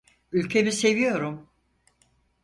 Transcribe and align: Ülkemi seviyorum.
Ülkemi 0.31 0.71
seviyorum. 0.71 1.49